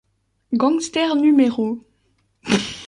Gangster 0.57 1.13
No. 1.13 1.85